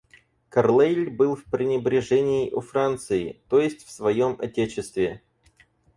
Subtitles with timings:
[0.49, 5.21] Карлейль был в пренебрежении у Франции, то есть в своем отечестве.